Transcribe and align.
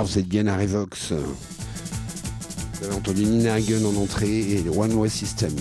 Vous 0.00 0.18
êtes 0.18 0.26
bien 0.26 0.46
à 0.46 0.56
Revox. 0.56 1.12
Vous 1.12 2.86
avez 2.86 2.94
entendu 2.94 3.24
Nina 3.24 3.54
Hagen 3.54 3.84
en 3.84 3.94
entrée 4.02 4.40
et 4.52 4.64
One 4.74 4.94
Way 4.94 5.10
System. 5.10 5.54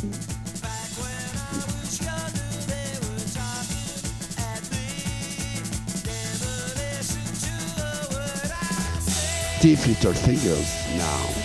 Stiff 9.57 9.85
Little 9.85 10.13
Fingers 10.13 10.65
now. 10.97 11.40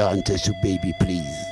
Turn 0.00 0.22
to 0.22 0.54
baby, 0.54 0.94
please. 0.94 1.49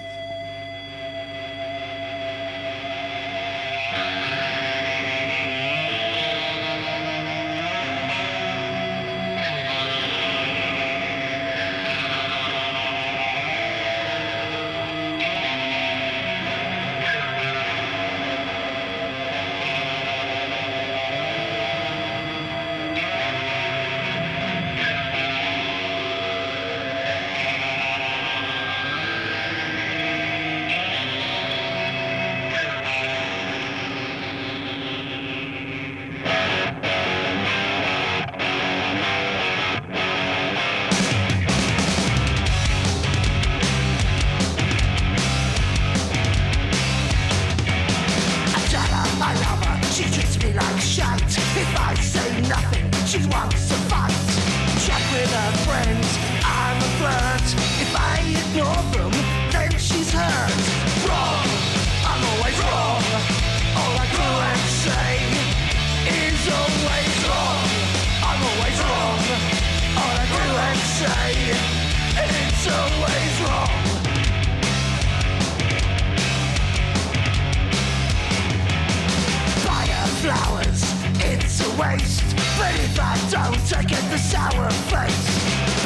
waste. 81.79 82.27
But 82.59 82.75
if 82.75 82.99
I 82.99 83.15
don't, 83.31 83.67
I 83.79 83.83
get 83.87 84.03
the 84.11 84.19
sour 84.19 84.69
face. 84.91 85.27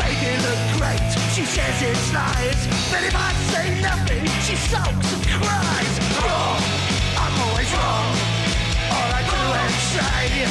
Baby 0.00 0.32
look 0.40 0.62
great, 0.80 1.04
she 1.36 1.44
says 1.44 1.76
it's 1.84 2.08
lies. 2.16 2.60
But 2.90 3.04
if 3.04 3.14
I 3.14 3.30
say 3.52 3.66
nothing, 3.80 4.24
she 4.40 4.56
sulks 4.56 5.12
and 5.12 5.24
cries. 5.36 5.94
Wrong, 6.24 6.60
I'm 7.20 7.36
always 7.44 7.70
wrong. 7.76 8.08
All 8.96 9.10
I 9.12 9.22
do 9.32 9.40
and 9.62 9.76
say, 9.92 10.48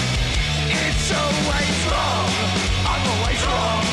it's 0.85 1.09
always 1.09 1.77
wrong. 1.89 2.29
I'm 2.85 3.03
always 3.13 3.41
wrong. 3.49 3.83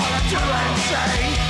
All 0.00 0.10
I 0.18 0.22
do 0.32 0.40
and 0.40 0.78
say. 0.88 1.49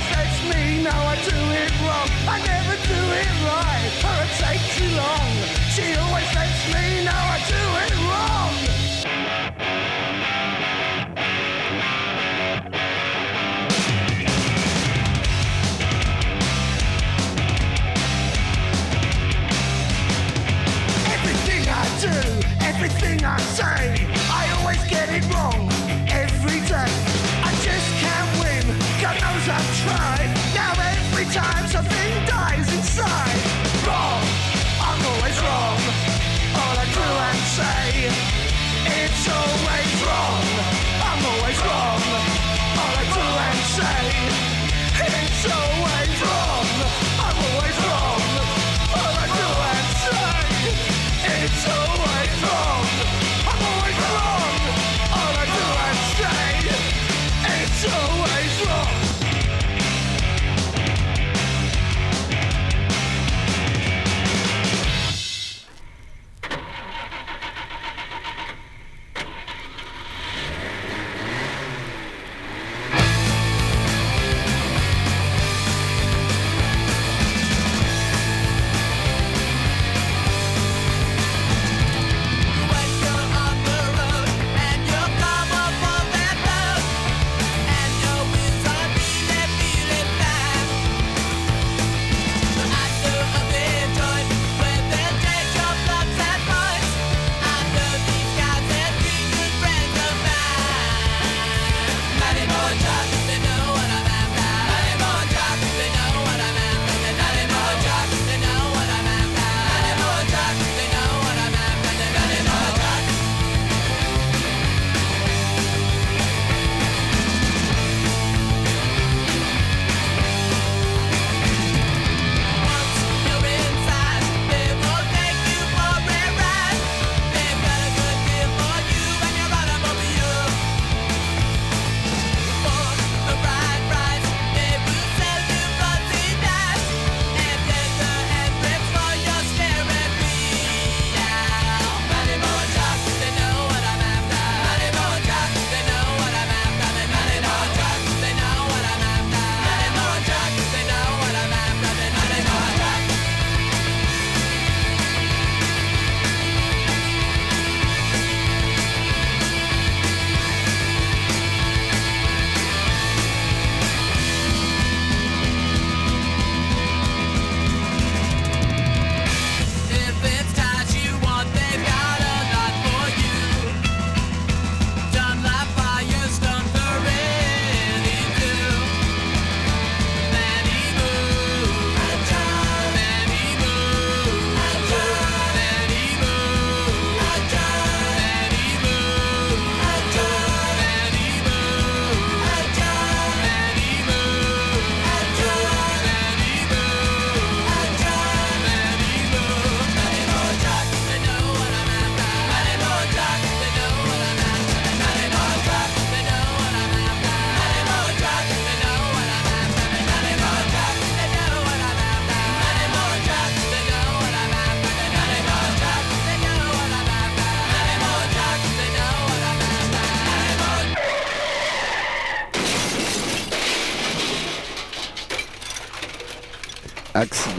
always 0.00 0.16
lets 0.16 0.42
me 0.54 0.82
Now 0.82 1.06
I 1.06 1.16
do 1.16 1.36
it 1.36 1.72
wrong. 1.82 2.08
I 2.28 2.38
never 2.46 2.76
do 2.86 3.00
it 3.20 3.32
right, 3.44 3.92
or 4.08 4.24
it 4.24 4.32
takes 4.40 4.78
too 4.78 4.96
long. 4.96 5.30
She 5.70 5.94
always 5.96 6.34
lets 6.34 6.66
me 6.72 7.04
Now 7.04 7.24
I 7.34 7.38
do 7.48 7.84
it 7.84 7.89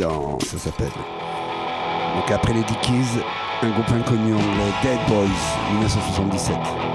Ça 0.01 0.57
s'appelle. 0.57 0.91
Donc 2.15 2.31
après 2.31 2.53
les 2.53 2.63
Dickies, 2.63 3.19
un 3.61 3.69
groupe 3.69 3.91
inconnu 3.91 4.33
anglais, 4.33 4.73
Dead 4.81 4.99
Boys, 5.07 5.27
1977. 5.73 6.90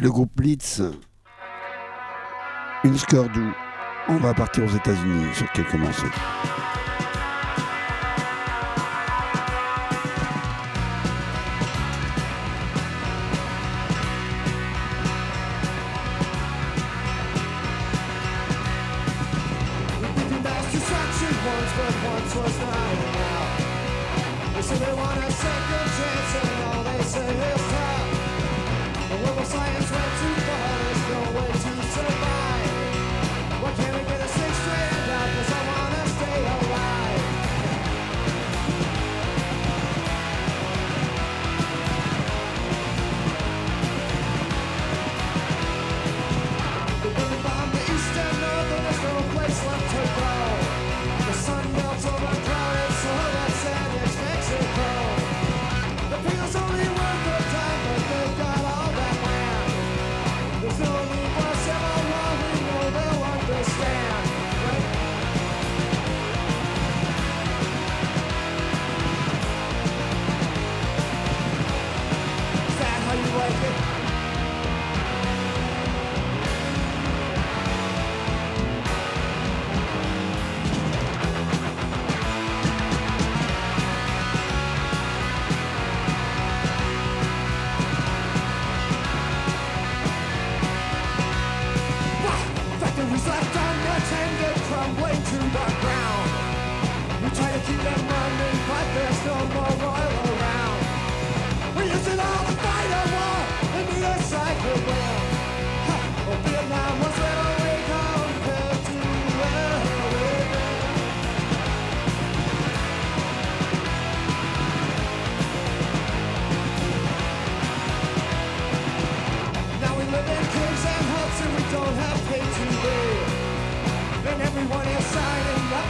Le 0.00 0.10
groupe 0.10 0.30
Blitz. 0.36 0.80
Une 2.84 2.96
score 2.96 3.28
doux. 3.30 3.52
On 4.08 4.16
va 4.18 4.32
partir 4.32 4.62
aux 4.62 4.76
États-Unis 4.76 5.34
sur 5.34 5.50
quelques 5.50 5.74
morceaux. 5.74 6.06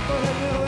forever. 0.08 0.67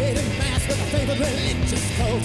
parade 0.00 0.16
in 0.16 0.38
mass 0.38 0.66
with 0.66 0.80
a 0.80 0.88
favorite 0.96 1.18
religious 1.18 1.84
cult. 1.96 2.24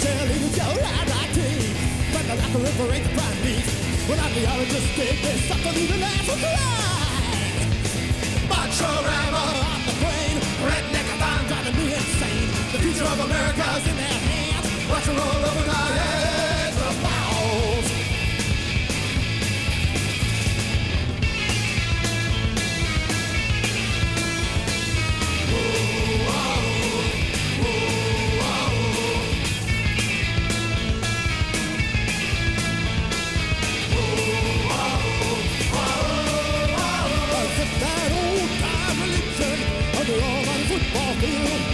Cheerleaders 0.00 0.56
yell 0.56 0.72
R.I.P. 0.72 1.38
But 2.12 2.24
the 2.28 2.34
rapper 2.40 2.60
reparates 2.64 3.10
by 3.16 3.30
me. 3.44 3.56
When 4.08 4.18
our 4.20 4.30
theologists 4.30 4.96
dig 4.96 5.20
this 5.20 5.50
up, 5.50 5.60
they'll 5.60 5.76
even 5.76 6.00
laugh 6.00 6.28
or 6.32 6.38
cry. 6.40 6.96
Macho 8.48 8.90
rammer 9.08 9.48
off 9.60 9.82
the 9.88 9.94
brain, 10.00 10.36
Redneck-a-thon 10.64 11.40
driving 11.48 11.76
me 11.76 11.86
insane. 11.94 12.48
The 12.72 12.78
future 12.84 13.08
of 13.12 13.20
America's 13.20 13.84
in 13.90 13.96
their 13.96 14.20
hands. 14.28 14.66
Watch 14.90 15.08
it 15.08 15.18
roll 15.18 15.44
over 15.50 15.64
Godhead. 15.66 16.15
Ball 40.96 41.12
field. 41.20 41.65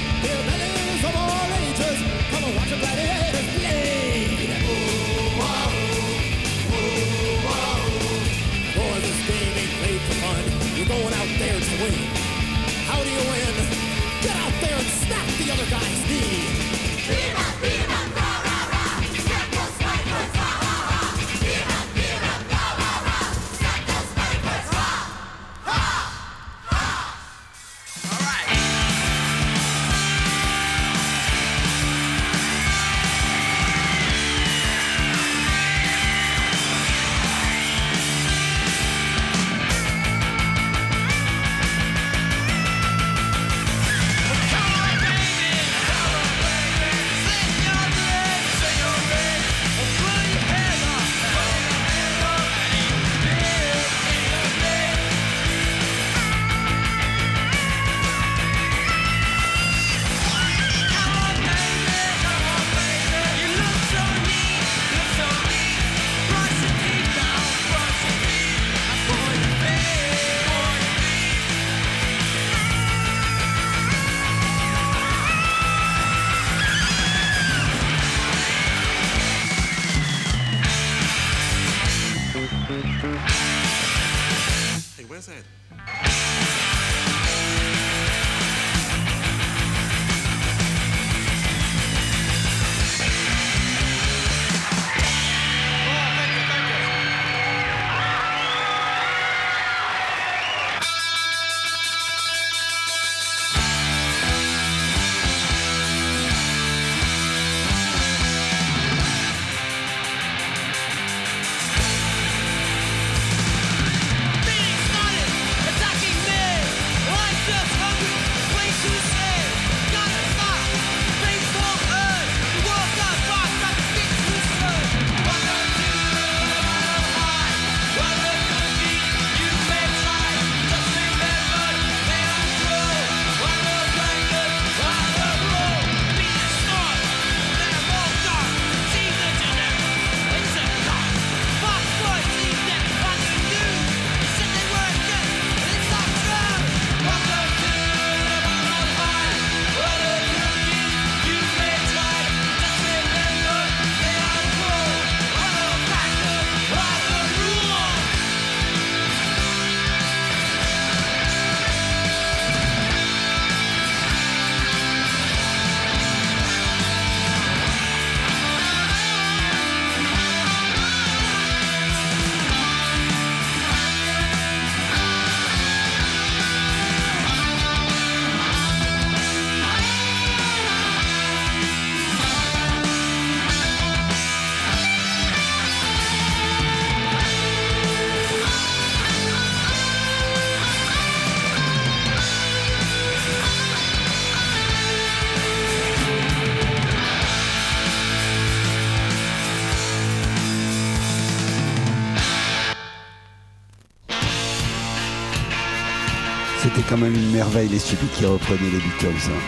merveille 207.33 207.69
les 207.69 207.79
stupides 207.79 208.11
qui 208.13 208.27
reprenaient 208.27 208.71
les 208.71 208.79
Beatles. 208.79 209.31
Hein. 209.31 209.41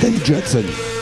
David 0.00 0.24
Jackson. 0.24 0.95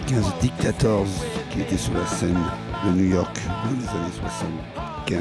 15 0.00 0.34
Dictators 0.40 1.06
qui 1.50 1.60
étaient 1.60 1.76
sur 1.76 1.92
la 1.94 2.06
scène 2.06 2.38
de 2.84 2.90
New 2.90 3.10
York 3.10 3.40
dans 3.64 3.70
les 3.70 3.88
années 3.88 4.12
75-76. 5.06 5.18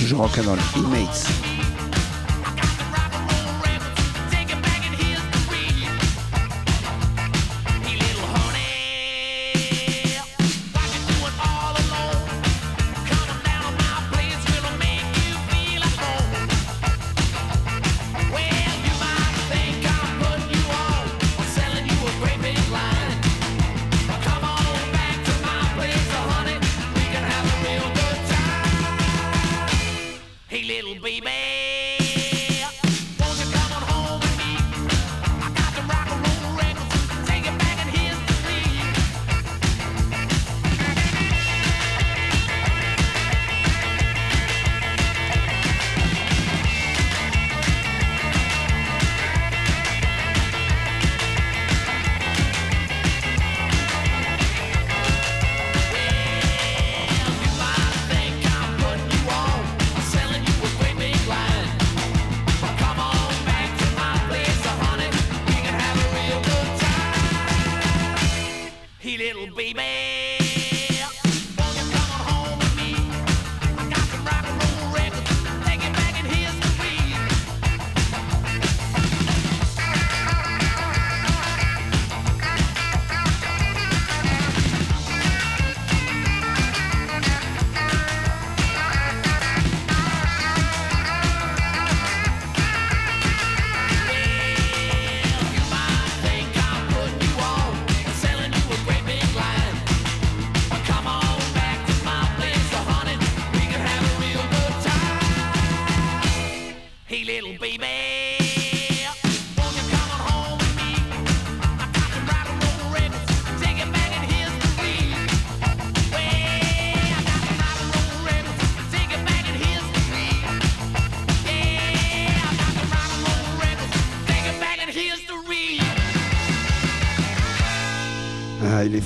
Toujours 0.00 0.20
en 0.20 0.26
rock'n'roll, 0.26 0.58
Inmates. 0.76 1.51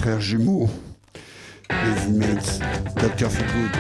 frères 0.07 0.21
jumeaux, 0.21 0.71
les 1.69 2.15
immenses 2.15 2.61
Dr. 2.95 3.29
Feelgood 3.29 3.77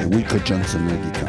et 0.00 0.04
Wilco 0.14 0.36
Johnson 0.46 0.78
à. 0.86 1.23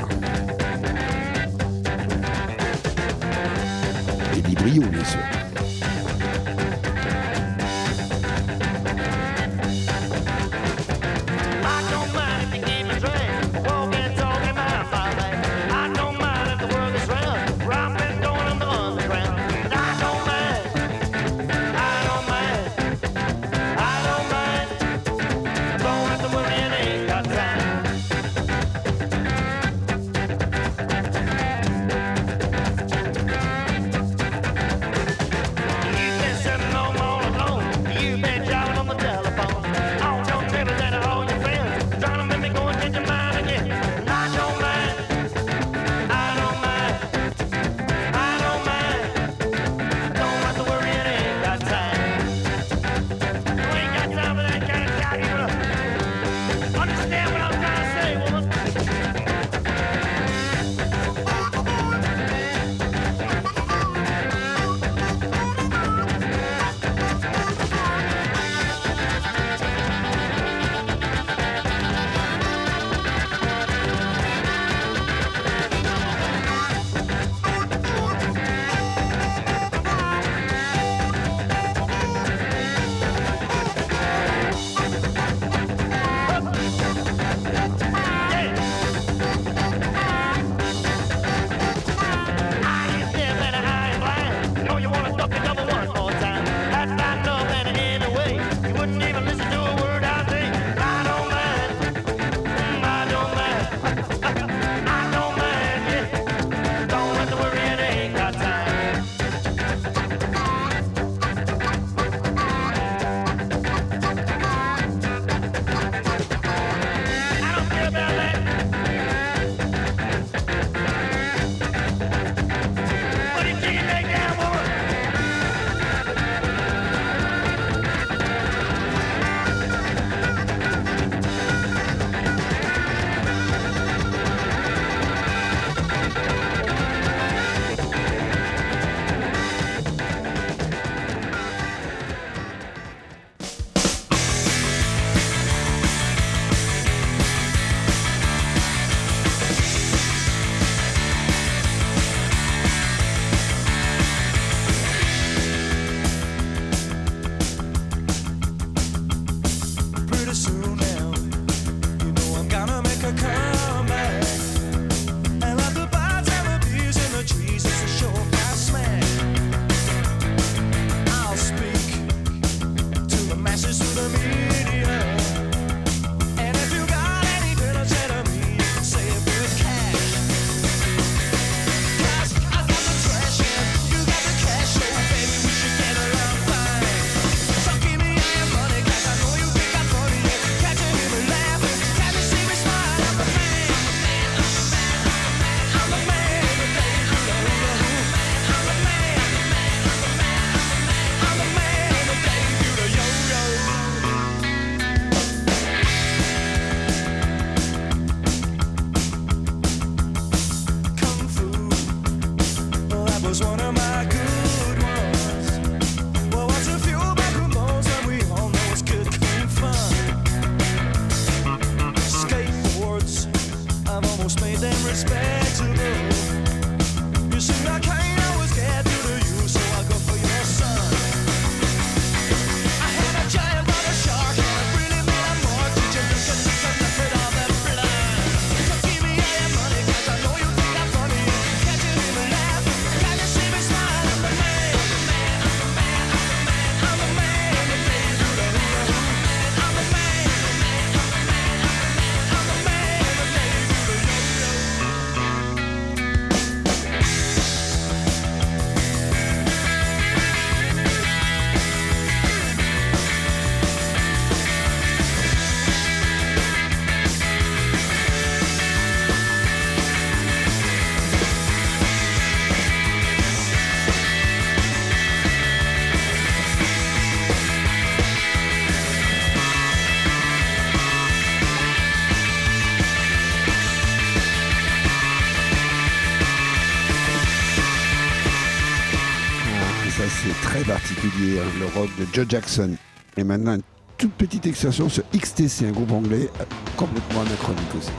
De 291.84 292.06
Joe 292.14 292.26
Jackson. 292.28 292.76
Et 293.18 293.24
maintenant, 293.24 293.56
une 293.56 293.62
toute 293.98 294.14
petite 294.14 294.46
extension 294.46 294.90
sur 294.90 295.04
XTC, 295.14 295.68
un 295.68 295.72
groupe 295.72 295.92
anglais 295.92 296.30
euh, 296.40 296.44
complètement 296.78 297.22
anachronique 297.22 297.76
aussi. 297.78 297.92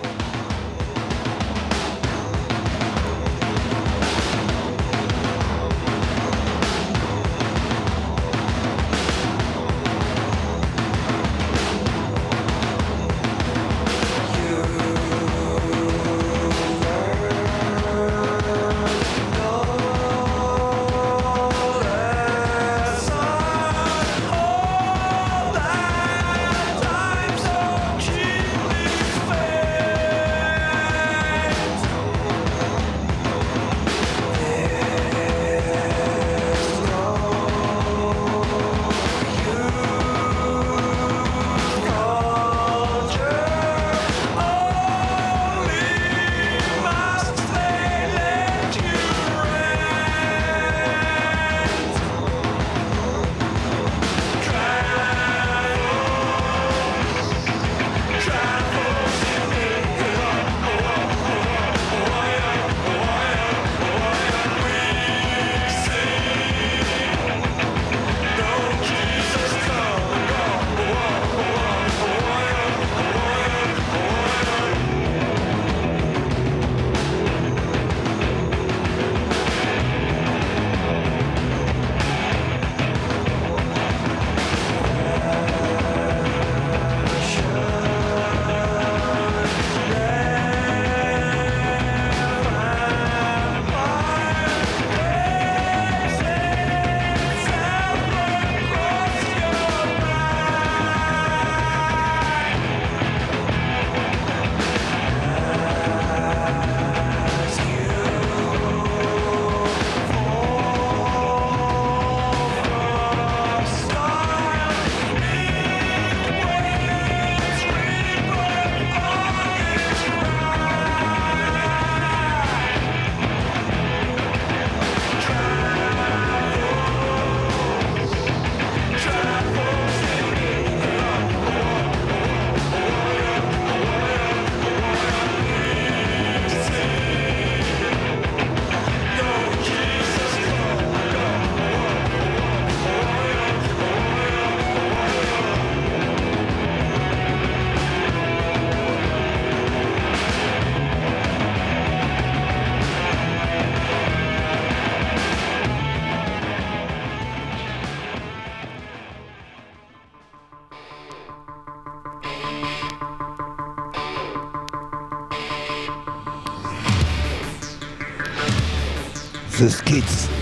The 169.66 169.72
Skids. 169.72 170.36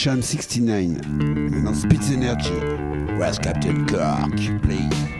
Section 0.00 0.22
69. 0.22 0.98
Maintenant, 1.50 1.74
Spitz 1.74 2.10
Energy. 2.10 2.54
Where's 3.18 3.38
Captain 3.38 3.84
Kirk, 3.86 4.62
please? 4.62 5.19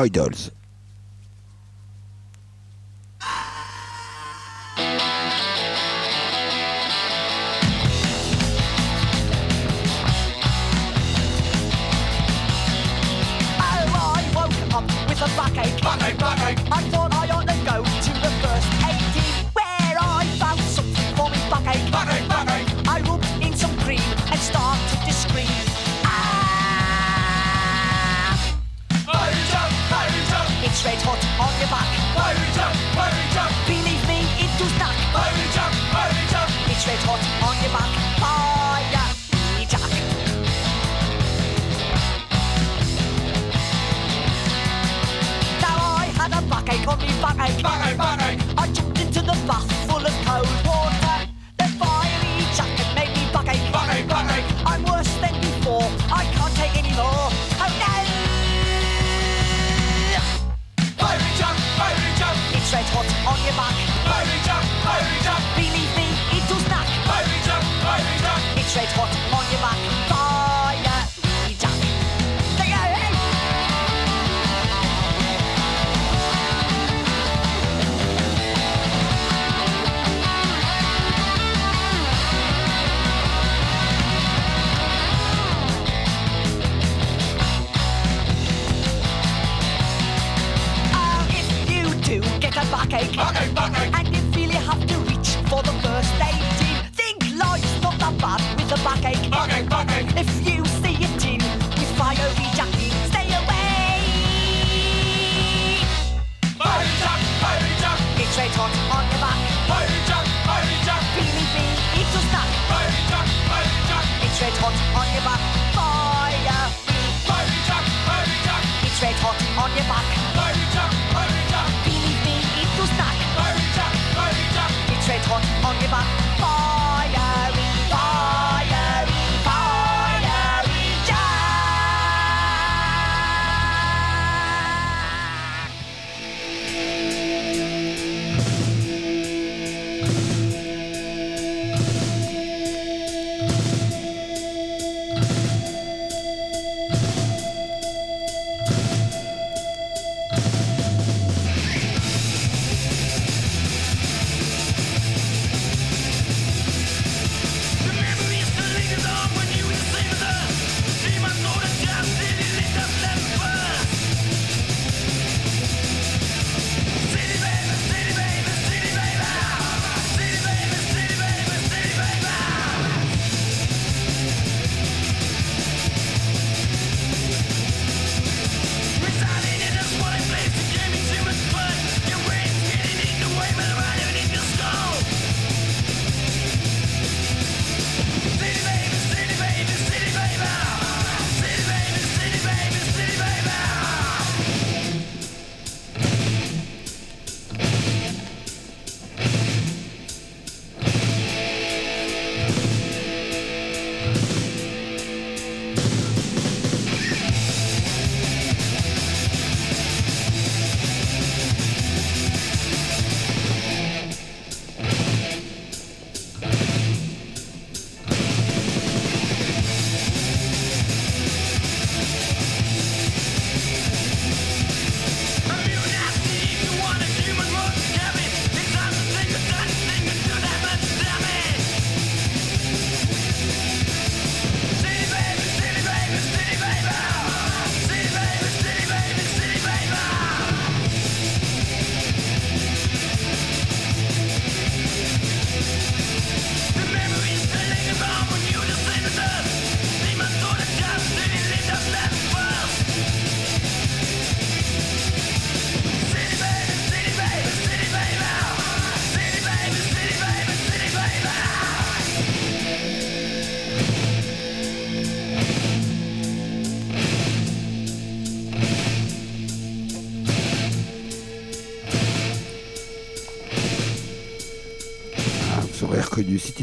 Toy 0.00 0.08
Dolls. 0.08 0.49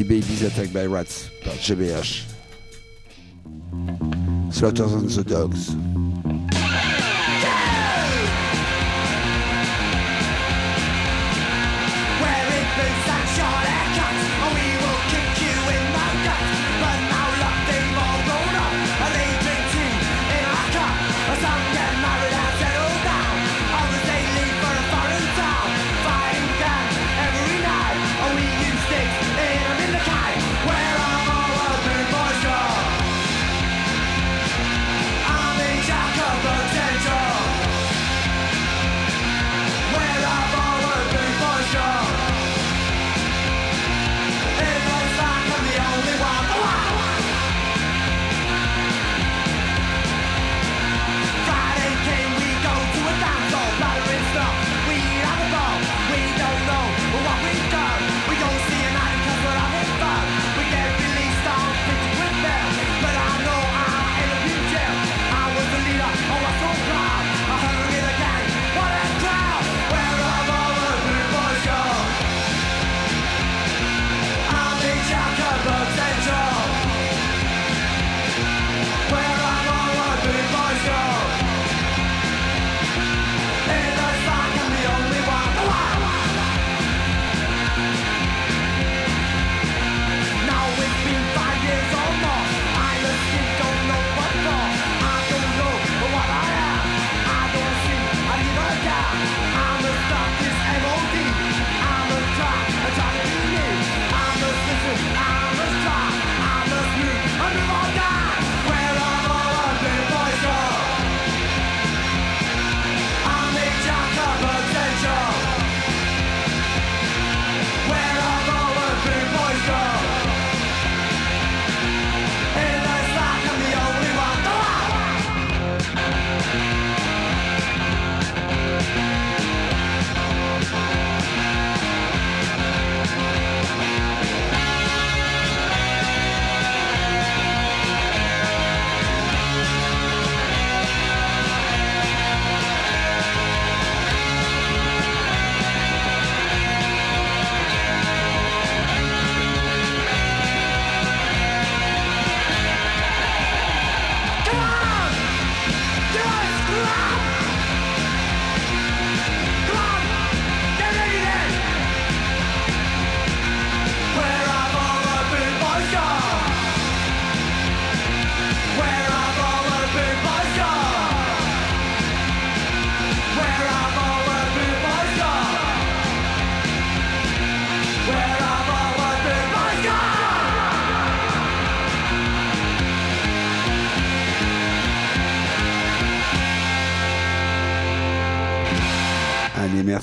Babies 0.08 0.42
Attacked 0.42 0.72
by 0.72 0.86
Rats 0.86 1.28
par 1.44 1.52
GBH. 1.52 2.24
Slaughters 4.50 4.92
and 4.94 5.10
the 5.10 5.22
Dogs. 5.22 5.97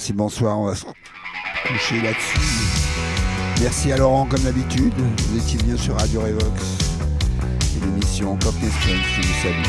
merci, 0.05 0.13
bonsoir. 0.13 0.59
On 0.59 0.65
va 0.65 0.75
se 0.75 0.85
coucher 1.65 1.99
là-dessus. 2.01 2.39
Merci 3.59 3.91
à 3.91 3.97
Laurent, 3.97 4.27
comme 4.27 4.41
d'habitude. 4.41 4.93
Vous 5.29 5.37
étiez 5.39 5.57
bien 5.63 5.75
sur 5.77 5.95
Radio 5.95 6.21
Revox 6.21 6.43
et 7.75 7.85
l'émission 7.85 8.37
Cockney 8.37 8.69
Strength 8.69 9.01
qui 9.15 9.27
vous 9.27 9.41
salue. 9.41 9.63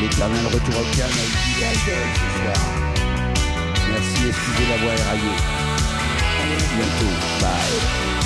l'éternel 0.00 0.46
retour 0.46 0.80
au 0.80 0.96
calme 0.96 1.10
avec 1.10 1.76
ce 1.76 2.28
soir. 2.38 2.56
Merci, 3.90 4.28
excusez 4.28 4.68
la 4.70 4.76
voix 4.76 4.94
éraillée. 4.94 5.38
À 6.40 6.76
bientôt. 6.76 7.14
Bye. 7.40 8.17